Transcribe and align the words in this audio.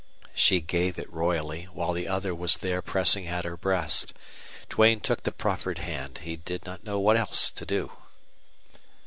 She 0.33 0.61
gave 0.61 0.97
it 0.97 1.13
royally, 1.13 1.65
while 1.65 1.93
the 1.93 2.07
other 2.07 2.33
was 2.33 2.57
there 2.57 2.81
pressing 2.81 3.27
at 3.27 3.45
her 3.45 3.55
breast. 3.55 4.15
Duane 4.67 4.99
took 4.99 5.21
the 5.21 5.31
proffered 5.31 5.77
hand. 5.77 6.21
He 6.23 6.37
did 6.37 6.65
not 6.65 6.83
know 6.83 6.97
what 6.99 7.17
else 7.17 7.51
to 7.51 7.67
do. 7.67 7.91